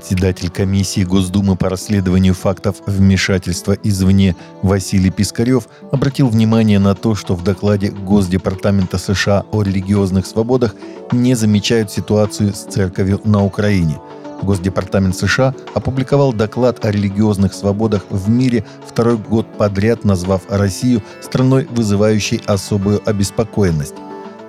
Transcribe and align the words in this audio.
Председатель 0.00 0.48
комиссии 0.48 1.04
Госдумы 1.04 1.56
по 1.56 1.68
расследованию 1.68 2.32
фактов 2.32 2.76
вмешательства 2.86 3.76
извне 3.82 4.34
Василий 4.62 5.10
Пискарев 5.10 5.68
обратил 5.92 6.28
внимание 6.28 6.78
на 6.78 6.94
то, 6.94 7.14
что 7.14 7.34
в 7.34 7.44
докладе 7.44 7.90
Госдепартамента 7.90 8.96
США 8.96 9.44
о 9.52 9.60
религиозных 9.60 10.24
свободах 10.24 10.74
не 11.12 11.34
замечают 11.34 11.90
ситуацию 11.90 12.54
с 12.54 12.60
церковью 12.60 13.20
на 13.24 13.44
Украине. 13.44 14.00
Госдепартамент 14.40 15.14
США 15.16 15.54
опубликовал 15.74 16.32
доклад 16.32 16.82
о 16.82 16.90
религиозных 16.90 17.52
свободах 17.52 18.06
в 18.08 18.30
мире 18.30 18.64
второй 18.86 19.18
год 19.18 19.46
подряд, 19.58 20.02
назвав 20.02 20.40
Россию 20.48 21.02
страной, 21.20 21.68
вызывающей 21.70 22.40
особую 22.46 23.06
обеспокоенность. 23.06 23.94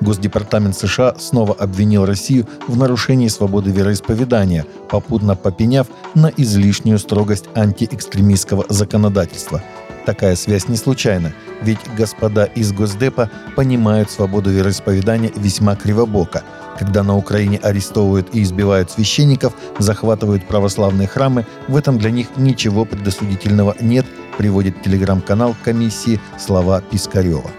Госдепартамент 0.02 0.76
США 0.76 1.16
снова 1.18 1.54
обвинил 1.54 2.06
Россию 2.06 2.48
в 2.68 2.76
нарушении 2.76 3.28
свободы 3.28 3.72
вероисповедания, 3.72 4.66
попутно 4.90 5.36
попеняв 5.36 5.88
на 6.16 6.28
излишнюю 6.28 7.00
строгость 7.00 7.46
антиэкстремистского 7.56 8.66
законодательства. 8.70 9.62
Такая 10.06 10.36
связь 10.36 10.68
не 10.68 10.78
случайна, 10.78 11.32
ведь 11.62 11.80
господа 11.96 12.46
из 12.46 12.74
Госдепа 12.74 13.30
понимают 13.56 14.10
свободу 14.10 14.50
вероисповедания 14.50 15.32
весьма 15.36 15.76
кривобоко. 15.76 16.44
Когда 16.80 17.04
на 17.04 17.16
Украине 17.16 17.60
арестовывают 17.62 18.34
и 18.34 18.42
избивают 18.42 18.90
священников, 18.90 19.54
захватывают 19.78 20.48
православные 20.48 21.08
храмы, 21.08 21.46
в 21.68 21.76
этом 21.76 22.00
для 22.00 22.10
них 22.10 22.28
ничего 22.38 22.86
предосудительного 22.86 23.76
нет, 23.80 24.08
приводит 24.40 24.82
телеграм-канал 24.82 25.56
комиссии 25.64 26.20
слова 26.40 26.82
Пискарева. 26.82 27.52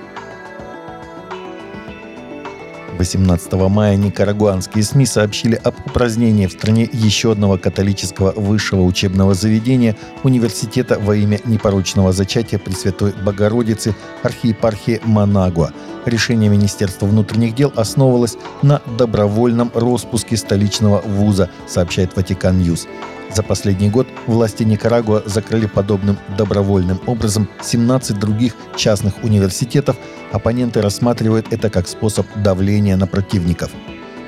18 3.03 3.53
мая 3.69 3.97
никарагуанские 3.97 4.85
СМИ 4.85 5.07
сообщили 5.07 5.57
об 5.65 5.75
упразднении 5.85 6.47
в 6.47 6.53
стране 6.53 6.89
еще 6.93 7.33
одного 7.33 7.59
католического 7.59 8.31
высшего 8.31 8.83
учебного 8.83 9.35
заведения 9.35 9.97
университета 10.23 11.01
во 11.01 11.17
имя 11.17 11.41
непорочного 11.45 12.13
зачатия 12.13 12.61
Пресвятой 12.61 13.13
Богородицы 13.25 13.97
архиепархии 14.23 15.01
Манагуа. 15.03 15.73
Решение 16.07 16.49
Министерства 16.49 17.07
внутренних 17.07 17.57
дел 17.57 17.73
основывалось 17.75 18.37
на 18.63 18.81
добровольном 18.97 19.73
распуске 19.75 20.37
столичного 20.37 21.01
вуза, 21.01 21.51
сообщает 21.67 22.15
Vatican 22.15 22.61
News. 22.61 22.87
За 23.35 23.43
последний 23.43 23.89
год 23.89 24.07
власти 24.27 24.63
Никарагуа 24.63 25.23
закрыли 25.25 25.67
подобным 25.67 26.19
добровольным 26.37 27.01
образом 27.07 27.49
17 27.63 28.19
других 28.19 28.55
частных 28.77 29.25
университетов. 29.25 29.97
Оппоненты 30.33 30.83
рассматривают 30.83 31.51
это 31.51 31.71
как 31.71 31.89
способ 31.89 32.27
давления 32.37 32.97
на 32.97 33.07
противников. 33.07 33.71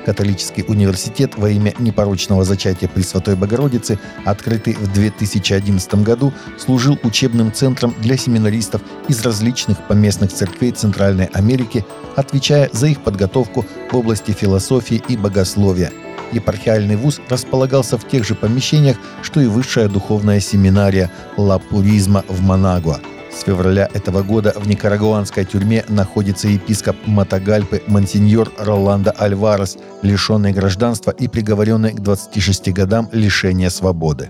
Католический 0.05 0.63
университет 0.67 1.33
во 1.35 1.49
имя 1.49 1.73
непорочного 1.79 2.43
зачатия 2.43 2.87
Пресвятой 2.87 3.35
Богородицы, 3.35 3.99
открытый 4.23 4.73
в 4.73 4.91
2011 4.93 5.95
году, 5.95 6.31
служил 6.57 6.97
учебным 7.03 7.51
центром 7.51 7.93
для 7.99 8.17
семинаристов 8.17 8.81
из 9.07 9.23
различных 9.23 9.79
поместных 9.87 10.31
церквей 10.31 10.71
Центральной 10.71 11.25
Америки, 11.25 11.85
отвечая 12.15 12.69
за 12.71 12.87
их 12.87 13.01
подготовку 13.01 13.65
в 13.91 13.95
области 13.95 14.31
философии 14.31 15.01
и 15.07 15.17
богословия– 15.17 15.91
епархиальный 16.31 16.95
вуз 16.95 17.19
располагался 17.29 17.97
в 17.97 18.07
тех 18.07 18.25
же 18.25 18.35
помещениях, 18.35 18.97
что 19.21 19.41
и 19.41 19.47
высшая 19.47 19.87
духовная 19.87 20.39
семинария 20.39 21.11
Ла 21.37 21.59
Пуризма 21.59 22.23
в 22.27 22.41
Манагуа. 22.41 22.99
С 23.35 23.43
февраля 23.43 23.89
этого 23.93 24.23
года 24.23 24.53
в 24.55 24.65
никарагуанской 24.67 25.43
тюрьме 25.43 25.83
находится 25.89 26.47
епископ 26.47 26.95
Матагальпы 27.05 27.83
Монсеньор 27.87 28.51
Роландо 28.57 29.13
Альварес, 29.17 29.77
лишенный 30.01 30.53
гражданства 30.53 31.11
и 31.11 31.27
приговоренный 31.27 31.91
к 31.91 31.99
26 31.99 32.71
годам 32.71 33.09
лишения 33.11 33.69
свободы. 33.69 34.29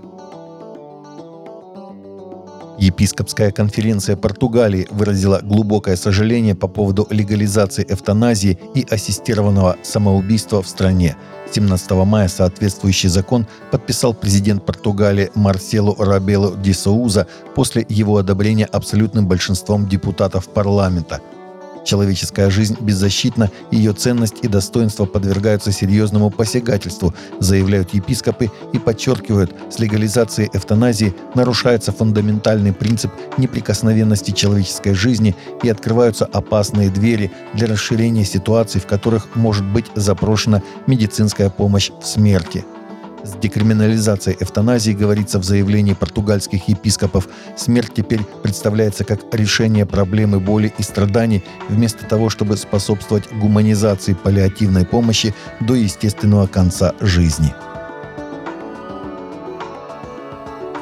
Епископская 2.78 3.52
конференция 3.52 4.16
Португалии 4.16 4.86
выразила 4.90 5.40
глубокое 5.42 5.96
сожаление 5.96 6.54
по 6.54 6.68
поводу 6.68 7.06
легализации 7.08 7.86
эвтаназии 7.88 8.58
и 8.74 8.86
ассистированного 8.90 9.76
самоубийства 9.82 10.62
в 10.62 10.68
стране. 10.68 11.16
17 11.52 11.90
мая 11.92 12.28
соответствующий 12.28 13.08
закон 13.08 13.46
подписал 13.70 14.12
президент 14.12 14.66
Португалии 14.66 15.30
Марселу 15.34 15.94
Рабелу 15.98 16.54
Ди 16.56 16.72
Соуза 16.74 17.26
после 17.54 17.86
его 17.88 18.18
одобрения 18.18 18.66
абсолютным 18.66 19.26
большинством 19.26 19.88
депутатов 19.88 20.48
парламента– 20.48 21.20
Человеческая 21.86 22.50
жизнь 22.50 22.76
беззащитна, 22.80 23.48
ее 23.70 23.92
ценность 23.92 24.38
и 24.42 24.48
достоинство 24.48 25.04
подвергаются 25.04 25.70
серьезному 25.70 26.30
посягательству, 26.30 27.14
заявляют 27.38 27.94
епископы 27.94 28.50
и 28.72 28.78
подчеркивают, 28.80 29.54
с 29.70 29.78
легализацией 29.78 30.50
эвтаназии 30.52 31.14
нарушается 31.36 31.92
фундаментальный 31.92 32.72
принцип 32.72 33.12
неприкосновенности 33.38 34.32
человеческой 34.32 34.94
жизни 34.94 35.36
и 35.62 35.68
открываются 35.68 36.24
опасные 36.24 36.90
двери 36.90 37.30
для 37.54 37.68
расширения 37.68 38.24
ситуаций, 38.24 38.80
в 38.80 38.86
которых 38.86 39.36
может 39.36 39.64
быть 39.64 39.86
запрошена 39.94 40.62
медицинская 40.88 41.50
помощь 41.50 41.92
в 42.00 42.04
смерти– 42.04 42.64
с 43.26 43.36
декриминализацией 43.36 44.36
эвтаназии, 44.40 44.92
говорится 44.92 45.38
в 45.38 45.44
заявлении 45.44 45.94
португальских 45.94 46.68
епископов, 46.68 47.28
смерть 47.56 47.92
теперь 47.94 48.20
представляется 48.42 49.04
как 49.04 49.20
решение 49.32 49.84
проблемы 49.84 50.40
боли 50.40 50.72
и 50.78 50.82
страданий, 50.82 51.44
вместо 51.68 52.04
того, 52.04 52.30
чтобы 52.30 52.56
способствовать 52.56 53.32
гуманизации 53.32 54.14
паллиативной 54.14 54.86
помощи 54.86 55.34
до 55.60 55.74
естественного 55.74 56.46
конца 56.46 56.94
жизни. 57.00 57.52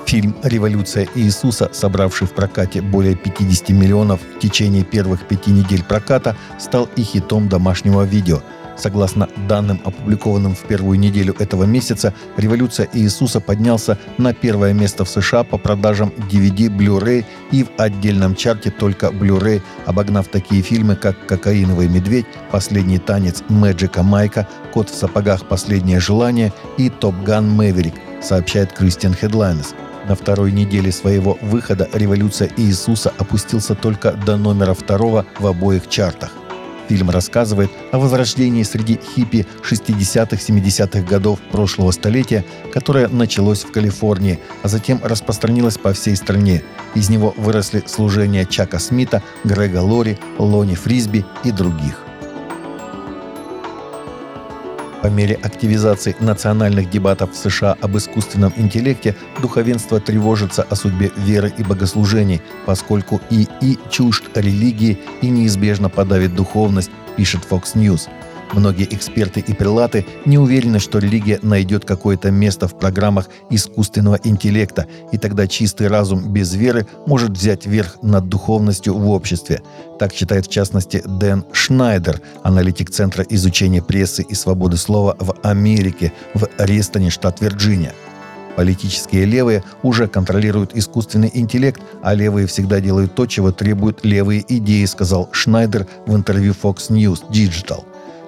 Фильм 0.07 0.37
«Революция 0.45 1.09
Иисуса», 1.15 1.71
собравший 1.73 2.29
в 2.29 2.35
прокате 2.35 2.83
более 2.83 3.17
50 3.17 3.71
миллионов 3.71 4.21
в 4.37 4.39
течение 4.39 4.85
первых 4.85 5.27
пяти 5.27 5.51
недель 5.51 5.83
проката, 5.83 6.37
стал 6.61 6.89
и 6.95 7.03
хитом 7.03 7.49
домашнего 7.49 8.03
видео– 8.03 8.43
Согласно 8.77 9.29
данным, 9.49 9.81
опубликованным 9.85 10.55
в 10.55 10.63
первую 10.63 10.99
неделю 10.99 11.35
этого 11.39 11.65
месяца, 11.65 12.13
«Революция 12.37 12.89
Иисуса» 12.93 13.41
поднялся 13.41 13.99
на 14.19 14.35
первое 14.35 14.73
место 14.73 15.05
в 15.05 15.09
США 15.09 15.45
по 15.45 15.59
продажам 15.59 16.13
DVD, 16.31 16.69
Blu-ray 16.69 17.25
и 17.53 17.63
в 17.65 17.71
отдельном 17.79 18.35
чарте 18.35 18.71
только 18.71 19.07
Blu-ray, 19.07 19.63
обогнав 19.87 20.29
такие 20.29 20.63
фильмы, 20.63 20.97
как 20.97 21.27
«Кокаиновый 21.27 21.89
медведь», 21.89 22.27
«Последний 22.51 22.99
танец 22.99 23.43
Мэджика 23.49 24.03
Майка», 24.03 24.49
«Кот 24.73 24.91
в 24.91 24.95
сапогах. 24.95 25.47
Последнее 25.47 26.01
желание» 26.01 26.53
и 26.77 26.91
«Топ 26.91 27.15
Ган 27.25 27.49
Мэверик», 27.51 27.95
сообщает 28.23 28.73
Кристиан 28.73 29.15
Хедлайнес. 29.15 29.75
На 30.09 30.15
второй 30.15 30.53
неделе 30.53 30.93
своего 30.93 31.39
выхода 31.41 31.89
«Революция 31.93 32.51
Иисуса» 32.57 33.13
опустился 33.19 33.75
только 33.75 34.13
до 34.13 34.37
номера 34.37 34.75
второго 34.75 35.25
в 35.39 35.47
обоих 35.47 35.89
чартах. 35.89 36.33
Фильм 36.89 37.11
рассказывает 37.11 37.71
о 37.93 37.99
возрождении 37.99 38.63
среди 38.63 38.99
хиппи 39.15 39.47
60-70-х 39.69 41.01
годов 41.03 41.41
прошлого 41.51 41.91
столетия, 41.93 42.45
которое 42.73 43.09
началось 43.09 43.65
в 43.65 43.73
Калифорнии, 43.73 44.39
а 44.63 44.69
затем 44.69 45.01
распространилось 45.03 45.79
по 45.79 45.93
всей 45.93 46.17
стране. 46.17 46.63
Из 46.95 47.09
него 47.09 47.35
выросли 47.37 47.83
служения 47.87 48.45
Чака 48.45 48.79
Смита, 48.79 49.23
Грега 49.45 49.79
Лори, 49.79 50.19
Лони 50.39 50.75
Фрисби 50.75 51.25
и 51.43 51.51
других. 51.51 52.05
По 55.05 55.09
мере 55.09 55.35
активизации 55.35 56.17
национальных 56.19 56.89
дебатов 56.89 57.33
в 57.33 57.37
США 57.37 57.77
об 57.83 57.95
искусственном 57.95 58.55
интеллекте 58.57 59.15
духовенство 59.43 60.01
тревожится 60.01 60.63
о 60.63 60.75
судьбе 60.77 61.13
веры 61.19 61.53
и 61.59 61.63
богослужений, 61.63 62.41
поскольку 62.65 63.21
и 63.29 63.47
и 63.61 63.79
чужд 63.91 64.25
религии 64.35 64.99
и 65.21 65.29
неизбежно 65.29 65.91
подавит 65.91 66.35
духовность, 66.35 66.91
пишет 67.19 67.43
Fox 67.51 67.75
News– 67.75 68.09
Многие 68.55 68.87
эксперты 68.95 69.41
и 69.41 69.53
прилаты 69.53 70.07
не 70.25 70.39
уверены, 70.39 70.79
что 70.79 70.99
религия 70.99 71.41
найдет 71.43 71.85
какое-то 71.85 72.31
место 72.31 72.69
в 72.69 72.79
программах 72.79 73.29
искусственного 73.51 74.21
интеллекта, 74.23 74.87
и 75.11 75.19
тогда 75.19 75.49
чистый 75.49 75.89
разум 75.89 76.33
без 76.33 76.55
веры 76.55 76.87
может 77.07 77.31
взять 77.31 77.67
верх 77.67 77.97
над 78.01 78.29
духовностью 78.29 78.95
в 78.95 79.11
обществе. 79.11 79.61
Так 79.99 80.15
считает 80.15 80.47
в 80.47 80.51
частности 80.51 81.03
Дэн 81.05 81.45
Шнайдер, 81.53 82.21
аналитик 82.45 82.91
Центра 82.91 83.25
изучения 83.29 83.83
прессы 83.83 84.23
и 84.23 84.35
свободы 84.35 84.77
слова 84.77 85.17
в 85.19 85.35
Америке 85.43 86.13
в 86.35 86.49
Рестоне, 86.59 87.11
штат 87.11 87.41
Вирджиния. 87.41 87.93
Политические 88.55 89.25
левые 89.25 89.65
уже 89.83 90.07
контролируют 90.07 90.77
искусственный 90.77 91.31
интеллект, 91.35 91.83
а 92.03 92.15
левые 92.15 92.47
всегда 92.47 92.81
делают 92.81 93.17
то, 93.17 93.27
чего 93.27 93.51
требуют 93.51 94.05
левые 94.05 94.45
идеи, 94.47 94.85
сказал 94.85 95.29
Шнайдер 95.33 95.89
в 96.07 96.15
интервью 96.15 96.53
Fox 96.53 96.89
News 96.91 97.29
Digital. 97.29 97.83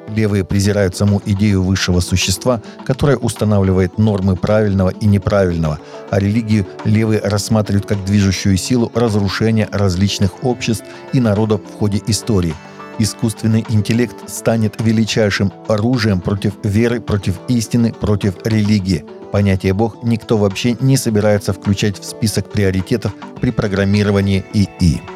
Левые 0.09 0.45
презирают 0.45 0.97
саму 0.97 1.21
идею 1.25 1.63
высшего 1.63 2.01
существа, 2.01 2.63
которая 2.85 3.17
устанавливает 3.17 3.99
нормы 3.99 4.37
правильного 4.37 4.91
и 4.91 5.07
неправильного, 5.07 5.79
а 6.11 6.19
религию 6.19 6.67
левые 6.85 7.21
рассматривают 7.21 7.87
как 7.87 8.05
движущую 8.05 8.57
силу 8.57 8.91
разрушения 8.95 9.69
различных 9.73 10.45
обществ 10.45 10.85
и 11.13 11.21
народов 11.21 11.61
в 11.63 11.79
ходе 11.79 12.01
истории. 12.07 12.55
Искусственный 12.99 13.67
интеллект 13.69 14.17
станет 14.29 14.81
величайшим 14.81 15.53
оружием 15.69 16.21
против 16.21 16.55
веры, 16.63 17.01
против 17.01 17.39
истины, 17.49 17.93
против 17.93 18.35
религии– 18.45 19.05
понятие 19.37 19.75
«бог» 19.75 20.03
никто 20.03 20.39
вообще 20.39 20.79
не 20.81 20.97
собирается 20.97 21.53
включать 21.53 21.99
в 21.99 22.05
список 22.07 22.51
приоритетов 22.51 23.13
при 23.39 23.51
программировании 23.51 24.43
ИИ. 24.55 25.16